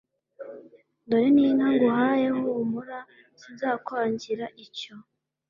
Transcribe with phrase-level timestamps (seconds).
[1.07, 2.99] Dore n'inka nguhaye humura
[3.39, 4.93] sinzakwangira icyo